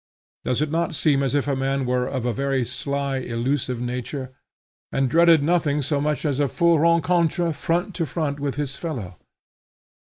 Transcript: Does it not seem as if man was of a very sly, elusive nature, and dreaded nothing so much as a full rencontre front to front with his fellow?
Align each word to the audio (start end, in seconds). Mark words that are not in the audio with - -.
Does 0.45 0.63
it 0.63 0.71
not 0.71 0.95
seem 0.95 1.21
as 1.21 1.35
if 1.35 1.45
man 1.45 1.85
was 1.85 2.11
of 2.11 2.25
a 2.25 2.33
very 2.33 2.65
sly, 2.65 3.17
elusive 3.17 3.79
nature, 3.79 4.31
and 4.91 5.07
dreaded 5.07 5.43
nothing 5.43 5.83
so 5.83 6.01
much 6.01 6.25
as 6.25 6.39
a 6.39 6.47
full 6.47 6.79
rencontre 6.79 7.53
front 7.53 7.93
to 7.97 8.07
front 8.07 8.39
with 8.39 8.55
his 8.55 8.75
fellow? 8.77 9.19